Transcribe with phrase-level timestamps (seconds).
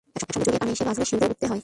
[0.17, 1.59] একসঙ্গে জড়িয়ে কানে এসে বাজলে শিউরে উঠতে হয়।